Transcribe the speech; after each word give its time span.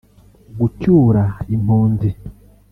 Gucyura 0.59 1.23
impunzi 1.55 2.09